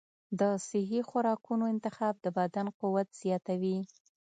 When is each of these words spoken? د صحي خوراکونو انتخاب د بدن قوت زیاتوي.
د 0.39 0.41
صحي 0.67 0.99
خوراکونو 1.09 1.63
انتخاب 1.73 2.15
د 2.21 2.25
بدن 2.37 2.67
قوت 2.79 3.07
زیاتوي. 3.21 3.77